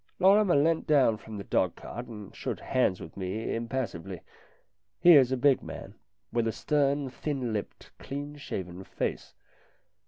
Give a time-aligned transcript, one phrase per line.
[0.17, 4.21] Lorrimer leant down from the dog cart and shook hands with me impassively.
[4.99, 5.93] He is a big man,
[6.33, 9.35] with a stern, thin lipped, clean shaven face.